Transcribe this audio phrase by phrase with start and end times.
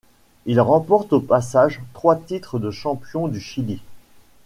[0.47, 3.81] Il remporte au passage trois titre de champion du Chili.